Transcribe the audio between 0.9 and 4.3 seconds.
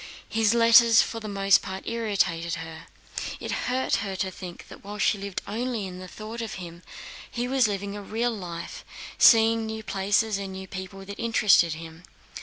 for the most part irritated her. It hurt her